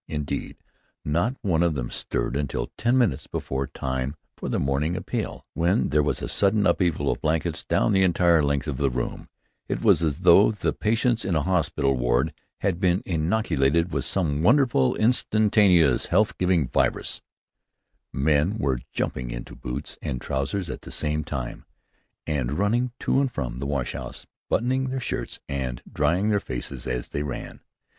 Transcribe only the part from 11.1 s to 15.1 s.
in a hospital ward had been inoculated with some wonderful,